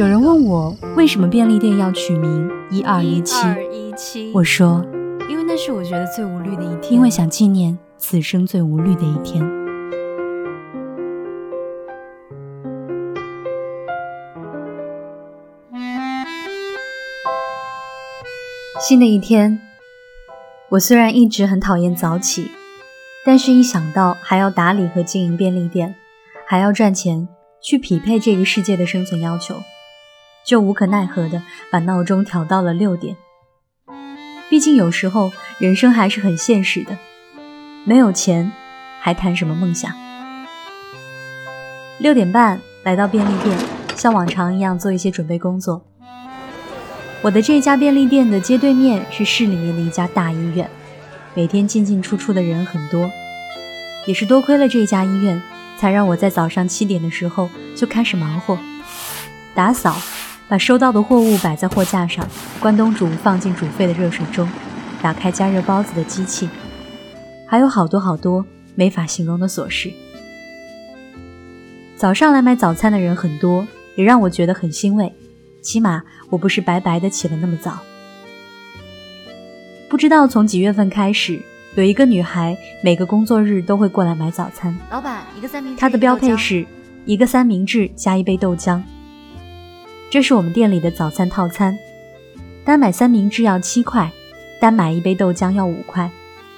[0.00, 4.32] 有人问我为什么便利店要取名一二一七？
[4.32, 4.82] 我说，
[5.28, 9.46] 因为那是我觉得最无虑的一天，因为想纪念此生最无虑的一天。
[18.80, 19.60] 新的一天，
[20.70, 22.50] 我虽然一直很讨厌早起，
[23.26, 25.94] 但是一想到还要打理和经营便利店，
[26.46, 27.28] 还要赚钱
[27.62, 29.56] 去匹配这个世界的生存要求。
[30.46, 33.16] 就无可奈何的把闹钟调到了六点。
[34.48, 36.98] 毕竟有时候人生还是很现实的，
[37.84, 38.50] 没有钱
[39.00, 39.92] 还谈什么梦想？
[41.98, 43.56] 六点半来到便利店，
[43.94, 45.84] 像往常一样做一些准备工作。
[47.22, 50.68] 我的这家便利店的街对面是市里面的一家大医院，
[51.34, 53.10] 每天进进出出的人很多，
[54.06, 55.40] 也是多亏了这家医院，
[55.78, 58.58] 才让我在早上七点的时候就开始忙活，
[59.54, 59.96] 打扫。
[60.50, 62.26] 把收到的货物摆在货架上，
[62.58, 64.50] 关东煮放进煮沸的热水中，
[65.00, 66.50] 打开加热包子的机器，
[67.46, 69.92] 还有好多好多没法形容的琐事。
[71.94, 75.14] 早上来买早餐的人很多，也让我觉得很欣慰，
[75.62, 77.78] 起码我不是白白的起了那么早。
[79.88, 81.40] 不知道从几月份开始，
[81.76, 84.76] 有一个女孩每个工作日都会过来买早餐。
[84.90, 85.80] 老板，一个三明治。
[85.80, 86.66] 她的标配是
[87.04, 88.82] 一个三明治加一杯豆浆。
[90.10, 91.78] 这是我们店里的早餐套餐，
[92.64, 94.10] 单买三明治要七块，
[94.60, 96.10] 单买一杯豆浆要五块，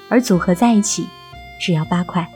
[0.08, 1.06] 而组合在一起
[1.60, 2.26] 只要八块。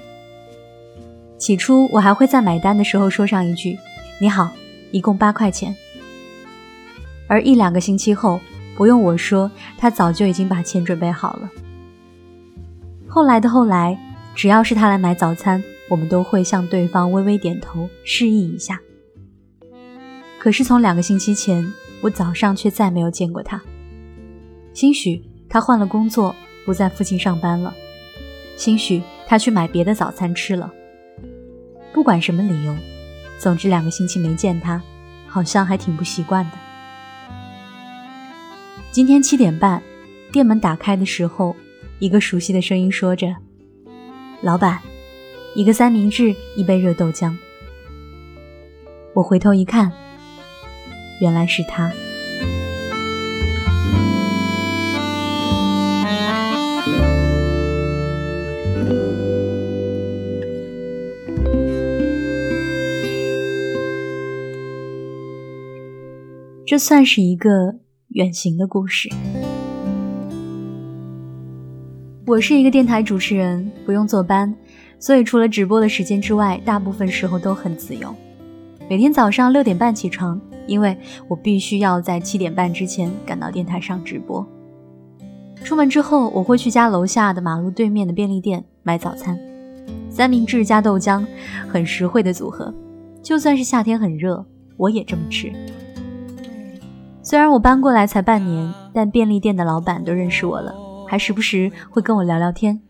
[1.39, 3.79] 起初我还会在买单的时候说上一句
[4.21, 4.53] “你好，
[4.91, 5.75] 一共八块钱”，
[7.29, 8.39] 而一两个星期后，
[8.77, 11.49] 不用我说，他早就已经把钱准备好了。
[13.09, 13.99] 后来的后来，
[14.35, 18.79] 只要是他来买早餐，我们都会向对方微微点头示意一下。
[20.47, 23.61] 可是从两个星期前，我早上却再没有见过他。
[24.73, 26.33] 兴许他换了工作，
[26.65, 27.75] 不在附近上班了；
[28.57, 30.73] 兴许他去买别的早餐吃了。
[31.93, 32.73] 不管什么理由，
[33.41, 34.81] 总之两个星期没见他，
[35.27, 36.53] 好像还挺不习惯的。
[38.93, 39.83] 今天七点半，
[40.31, 41.57] 店门打开的时候，
[41.99, 43.35] 一个熟悉的声音说着
[44.43, 44.79] ：“老板，
[45.57, 47.37] 一个三明治，一杯热豆浆。”
[49.13, 49.93] 我回头一看。
[51.21, 51.93] 原来是他。
[66.69, 67.77] 这算是一个
[68.09, 69.09] 远行的故事。
[72.27, 74.53] 我是一个电台主持人，不用坐班，
[74.99, 78.13] 所以除了直播的时间之外，大部分时候都很自由。
[78.91, 80.39] 每天早上六点半起床。
[80.67, 80.97] 因为
[81.29, 84.47] 我必须要在七点半之前赶到电台上直播。
[85.65, 89.39] 出门之后，我会去家楼下的马路对面的便利店买早餐，
[90.11, 91.25] 三明治加豆浆，
[91.69, 92.73] 很实惠的组合。
[93.23, 94.45] 就算是夏天很热，
[94.77, 95.51] 我也这么吃。
[97.23, 100.73] 虽然我搬过来才半年，但便利店的老板都认识我了，
[101.09, 102.81] 还时不时会跟我聊聊天。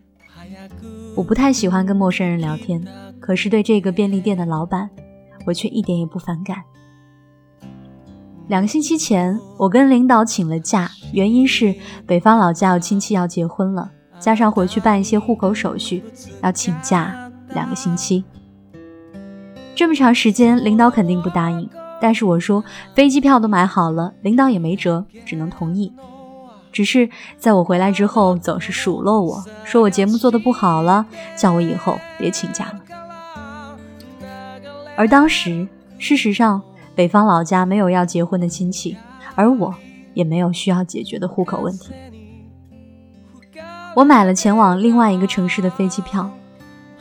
[1.14, 2.84] 我不太喜欢跟陌生人聊天，
[3.18, 4.90] 可是对这个便利店的老板，
[5.46, 6.58] 我却一点也不反感。
[8.48, 11.74] 两个星期前，我跟领导请了假，原因是
[12.06, 13.90] 北方老家有亲戚要结婚了，
[14.20, 16.04] 加上回去办一些户口手续，
[16.44, 18.24] 要请假两个星期。
[19.74, 21.68] 这么长时间，领导肯定不答应。
[22.00, 22.62] 但是我说
[22.94, 25.92] 飞机票都买好了，领导也没辙，只能同意。
[26.70, 31.04] 只是在我回来之后，总是数落我说我节目做的不好了，
[31.36, 32.80] 叫我以后别请假了。
[34.94, 35.66] 而当时，
[35.98, 36.62] 事实上。
[36.96, 38.96] 北方老家没有要结婚的亲戚，
[39.34, 39.74] 而我
[40.14, 41.92] 也没有需要解决的户口问题。
[43.94, 46.30] 我买了前往另外一个城市的飞机票，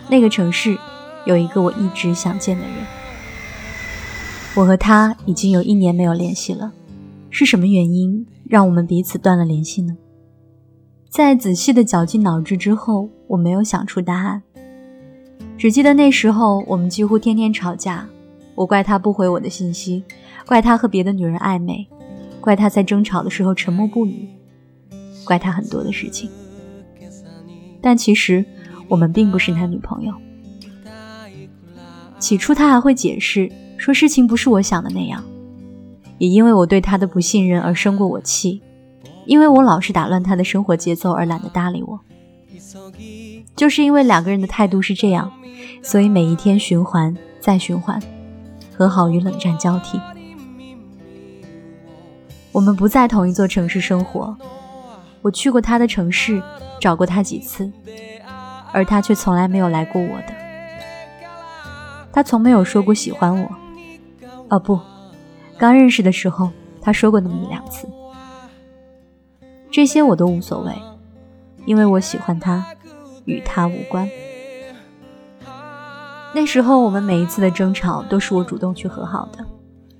[0.09, 0.77] 那个城市
[1.25, 2.73] 有一个我一直想见的人。
[4.53, 6.73] 我和他已经有一年没有联系了，
[7.29, 9.95] 是什么原因让我们彼此断了联系呢？
[11.09, 14.43] 在仔细的绞尽脑汁之后，我没有想出答案，
[15.57, 18.09] 只记得那时候我们几乎天天吵架。
[18.55, 20.03] 我怪他不回我的信息，
[20.47, 21.87] 怪他和别的女人暧昧，
[22.41, 24.27] 怪他在争吵的时候沉默不语，
[25.23, 26.29] 怪他很多的事情。
[27.81, 28.43] 但其实
[28.87, 30.13] 我们并不是男女朋友。
[32.17, 35.23] 起初他还会解释说事情不是我想的那样，
[36.17, 38.61] 也因为我对他的不信任而生过我气，
[39.25, 41.99] 因为我老是打乱他的生活节奏而懒得搭理我。
[43.55, 45.31] 就是因为两个人的态度是这样，
[45.83, 48.01] 所以每一天循环再循环，
[48.77, 49.99] 和好与冷战交替。
[52.51, 54.35] 我们不在同一座城市生活，
[55.21, 56.41] 我去过他的城市，
[56.79, 57.71] 找过他几次，
[58.71, 60.33] 而他却从来没有来过我的。
[62.13, 63.49] 他从没有说过喜欢我，
[64.49, 64.79] 哦不，
[65.57, 66.49] 刚认识的时候
[66.81, 67.87] 他说过那么一两次。
[69.69, 70.71] 这些我都无所谓，
[71.65, 72.65] 因为我喜欢他，
[73.25, 74.09] 与他无关。
[76.35, 79.39] 那时候我们每一次的争吵都是我主动去和好的，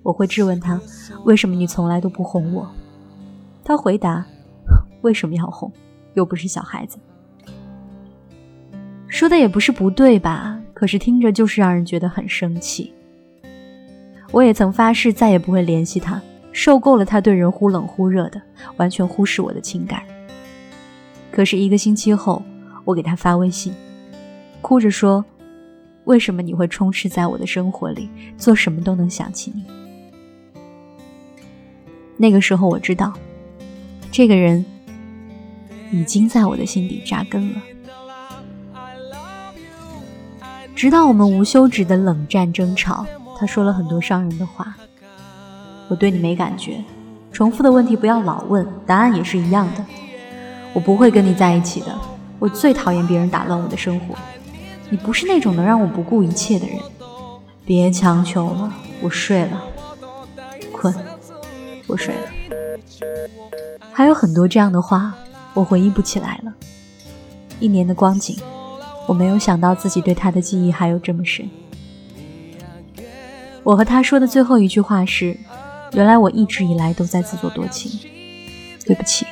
[0.03, 0.77] 我会质问他，
[1.23, 2.69] 为什么你从来都不哄我？
[3.63, 4.25] 他回答，
[4.99, 5.71] 为什么要哄？
[6.13, 6.97] 又不是小孩子。
[9.07, 10.59] 说的也不是不对吧？
[10.73, 12.93] 可是听着就是让人觉得很生气。
[14.33, 16.21] 我也曾发誓再也不会联系他，
[16.51, 18.41] 受够了他对人忽冷忽热的，
[18.75, 20.03] 完全忽视我的情感。
[21.31, 22.43] 可是一个星期后，
[22.83, 23.73] 我给他发微信，
[24.61, 25.23] 哭着说
[26.05, 29.63] ：“为什么你会充斥在我的生活里，做什么都能想起你？”
[32.17, 33.13] 那个时候我知道，
[34.11, 34.65] 这个人
[35.91, 37.61] 已经在我的心底扎根了。
[40.75, 43.05] 直到我们无休止的冷战争吵，
[43.37, 44.75] 他说了很多伤人的话。
[45.87, 46.83] 我对你没感觉，
[47.31, 49.85] 重复的问题不要老问，答案也是一样的。
[50.73, 51.95] 我不会跟你在一起的。
[52.39, 54.15] 我最讨厌别人打乱我的生活。
[54.89, 56.77] 你不是那种能让我不顾一切的人。
[57.65, 59.63] 别强求了，我睡了。
[60.71, 60.93] 困，
[61.87, 62.21] 我睡了。
[63.91, 65.13] 还有很多这样的话，
[65.53, 66.53] 我回忆不起来了。
[67.59, 68.37] 一年的光景。
[69.07, 71.47] 我没有想到自己对他的记忆还有这么深。
[73.61, 75.37] 我和他说的最后一句话是
[75.93, 77.99] ：“原来我一直以来都在自作多情，
[78.83, 79.27] 对不起，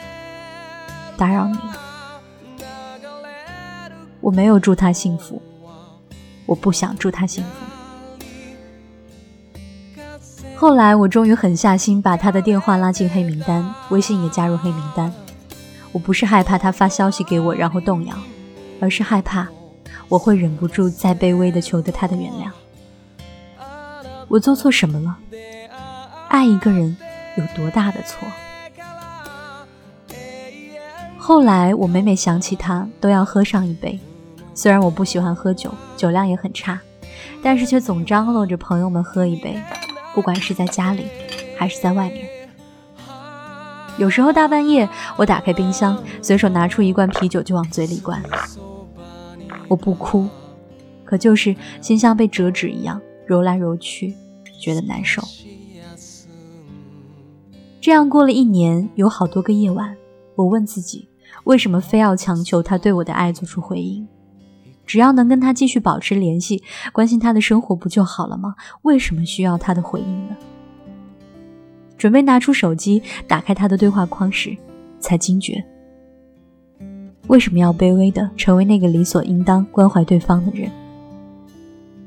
[1.17, 1.79] 打扰你了。
[4.23, 5.39] 我没有祝他幸福，
[6.47, 7.49] 我不想祝他幸福。”
[10.55, 15.13] 后来我终于狠下心，把他的电话拉进黑名单，微信也加入黑名单。
[15.91, 18.15] 我不是害怕他发消息给我然后动摇，
[18.79, 19.47] 而是害怕。
[20.07, 22.49] 我会忍不住再卑微的求得他的原谅。
[24.29, 25.17] 我做错什么了？
[26.29, 26.95] 爱一个人
[27.35, 28.25] 有多大的错？
[31.17, 33.99] 后来我每每想起他，都要喝上一杯。
[34.53, 36.79] 虽然我不喜欢喝酒，酒量也很差，
[37.41, 39.59] 但是却总张罗着朋友们喝一杯，
[40.13, 41.05] 不管是在家里
[41.57, 42.27] 还是在外面。
[43.97, 48.21] 有时候大半夜，我打开冰箱，随手拿出一罐啤酒就往嘴里灌。
[49.67, 50.27] 我不哭，
[51.05, 54.15] 可就是心像被折纸一样揉来揉去，
[54.59, 55.21] 觉得难受。
[57.79, 59.95] 这样过了一年，有好多个夜晚，
[60.35, 61.09] 我问自己，
[61.43, 64.07] 为什么非要强求他对我的爱做出回应？
[64.85, 68.55] 只要能跟他继续保持联系，关心他的生活不就好了吗？
[68.81, 70.35] 为什么需要他的回应呢？
[71.97, 74.55] 准备拿出手机打开他的对话框时，
[74.99, 75.63] 才惊觉。
[77.27, 80.69] 为什么要卑微的成为那个理所应当关怀对方的人？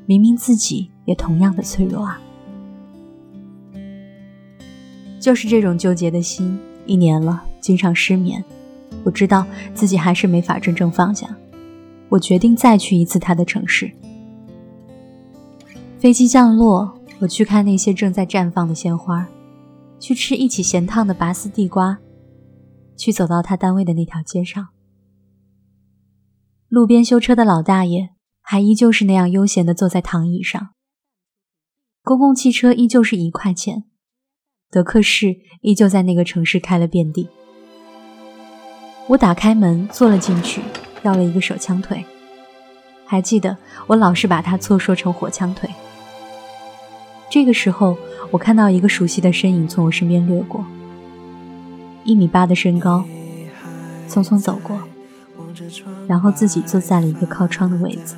[0.04, 2.20] 明明自己也同样的脆弱啊！
[5.18, 8.44] 就是这种纠结的心，一年了，经常失眠。
[9.02, 11.26] 我知道自己还是没法真正放下。
[12.08, 13.90] 我决定再去一次他的城市。
[15.98, 19.26] 飞机降落，我去看那些正在绽放的鲜花，
[19.98, 21.98] 去吃一起咸烫的拔丝地瓜，
[22.96, 24.68] 去走到他单位的那条街上。
[26.68, 28.10] 路边修车的老大爷
[28.40, 30.70] 还依旧是那样悠闲地坐在躺椅上。
[32.02, 33.84] 公共汽车依旧是一块钱，
[34.70, 37.28] 德克士依旧在那个城市开了遍地。
[39.08, 40.60] 我打开门坐了进去，
[41.02, 42.04] 要了一个手枪腿。
[43.04, 45.70] 还记得我老是把它错说成火枪腿。
[47.30, 47.96] 这个时候，
[48.30, 50.64] 我看到一个熟悉的身影从我身边掠过，
[52.04, 53.04] 一米八的身高，
[54.08, 54.80] 匆匆走过。
[56.06, 58.14] 然后自己坐在了一个靠窗的位子。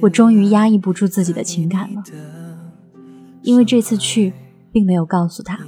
[0.00, 2.02] 我终于压抑不住自己的情感了，
[3.42, 4.32] 因为这次去
[4.70, 5.58] 并没有告诉他。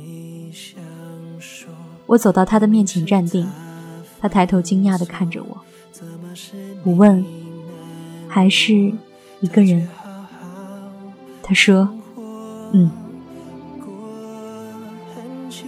[2.07, 3.49] 我走到他的面前站定，
[4.21, 5.59] 他抬头惊讶地看着我。
[6.85, 7.25] 我问
[8.29, 8.93] ：“还是
[9.41, 9.89] 一个人？”
[11.43, 11.89] 他说
[12.73, 12.91] ：“嗯。”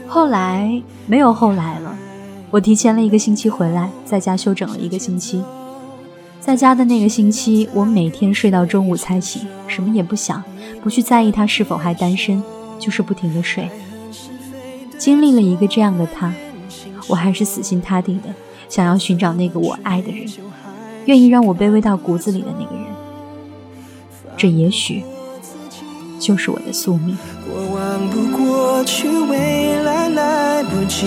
[0.07, 1.97] 后来没有后来了，
[2.51, 5.43] 我提前了一个星期回来，在家休整了一个星期。
[6.41, 10.43] 在家的那个星期，我每天睡到中午才醒，什么也不想，
[10.83, 12.43] 不去在意他是否还单身，
[12.79, 13.69] 就是不停的睡。
[14.99, 16.35] 经历了一个这样的他，
[17.11, 18.33] 我还是死心塌地的
[18.69, 20.25] 想要寻找那个我爱的人，
[21.07, 22.85] 愿意让我卑微到骨子里的那个人。
[24.37, 25.03] 这也许
[26.21, 27.19] 就是我的宿命。
[27.45, 31.07] 过往不过去，未来来不及。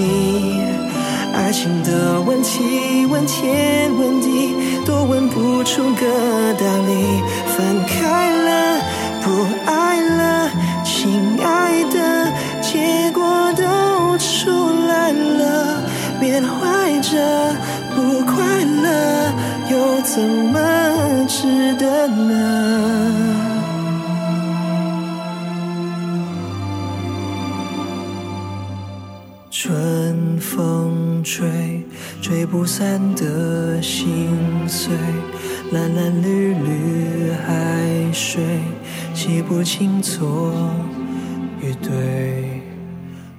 [1.34, 4.54] 爱情的问题，问天问地，
[4.86, 7.24] 都问不出个道理。
[7.48, 8.82] 分开了，
[9.24, 10.52] 不爱了，
[10.84, 12.32] 亲爱的，
[12.62, 14.52] 结果都出
[14.88, 15.43] 来了。
[16.34, 17.56] 缅怀着
[17.94, 19.32] 不快乐，
[19.70, 20.58] 又怎么
[21.28, 22.34] 值得呢？
[29.52, 31.86] 春风吹，
[32.20, 34.36] 吹不散的心
[34.68, 34.92] 碎，
[35.72, 38.44] 蓝蓝绿绿海水，
[39.14, 40.52] 洗不清错
[41.62, 42.60] 与对。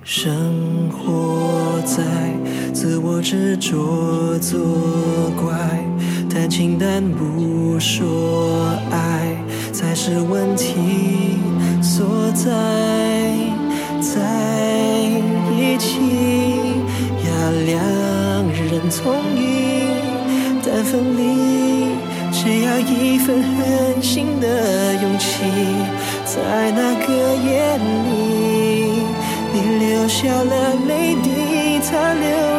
[0.06, 2.04] 生活在
[2.86, 4.60] 自我执着作
[5.40, 5.56] 怪，
[6.28, 11.38] 谈情但不说爱，才是问题
[11.80, 12.52] 所在。
[14.02, 14.20] 在
[15.56, 15.96] 一起
[17.24, 17.30] 要
[17.64, 17.82] 两
[18.52, 19.88] 人同意，
[20.62, 21.88] 但分离
[22.30, 25.40] 只要一份狠心的勇气。
[26.26, 28.12] 在那个夜里，
[29.54, 31.30] 你流下了泪滴，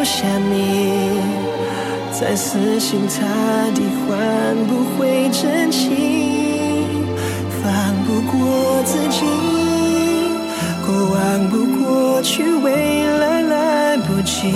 [0.05, 1.19] 下你，
[2.11, 3.25] 再死心塌
[3.73, 5.89] 地换不回真情，
[7.63, 7.65] 放
[8.05, 9.25] 不过自己。
[10.85, 14.53] 过往不过去，未来来不及。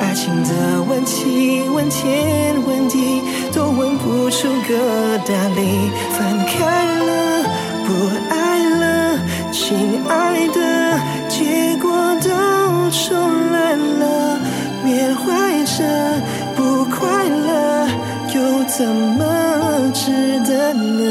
[0.00, 3.22] 爱情的问题，问天问地，
[3.54, 5.88] 都问不出个道理。
[6.10, 7.44] 分开了，
[7.86, 7.88] 不
[8.28, 8.34] 爱
[8.80, 9.18] 了，
[9.52, 10.58] 亲爱的，
[11.28, 11.88] 结果
[12.20, 12.28] 都
[12.90, 13.35] 出来了。
[13.35, 13.35] 缅
[16.54, 17.88] 不快乐，
[18.34, 19.24] 又怎么
[19.92, 21.02] 值得呢？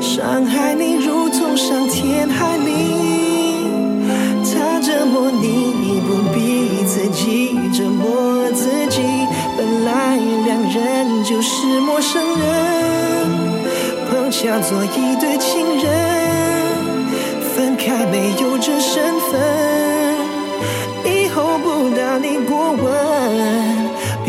[0.00, 2.70] 伤害你如同伤天害理，
[4.44, 9.02] 他折磨你不必自己折磨自己。
[9.56, 12.46] 本来两人就是陌生人，
[14.10, 15.84] 碰巧做一对情人，
[17.54, 19.40] 分开没有这身份，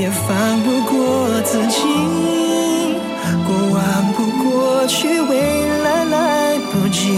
[0.06, 1.82] 也，放不过自己。
[3.44, 5.36] 过往不过去，未
[5.84, 7.10] 来来不及。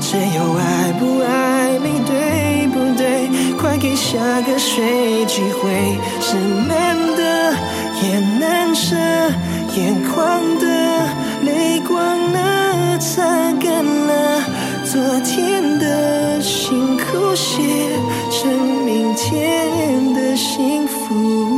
[0.00, 3.28] 只有爱不爱你，对不对？
[3.58, 5.98] 快给下个谁机会？
[6.22, 7.52] 是难得
[8.02, 8.96] 也难舍，
[9.76, 10.66] 眼眶的
[11.42, 12.98] 泪光呢？
[12.98, 13.22] 擦
[13.60, 14.42] 干了
[14.84, 17.62] 昨天的辛苦，写
[18.30, 18.50] 成
[18.86, 21.57] 明天的幸福。